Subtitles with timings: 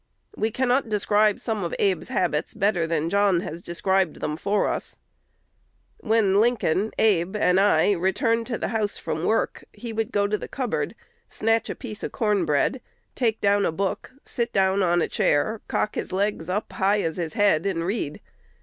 [0.35, 4.97] We cannot describe some of Abe's habits better than John has described them for us:
[5.99, 10.39] "When Lincoln Abe and I returned to the house from work, he would go to
[10.39, 10.95] the cupboard,
[11.29, 12.81] snatch a piece of corn bread,
[13.13, 17.17] take down a book, sit down on a chair, cock his legs up high as
[17.17, 18.21] his head, and read.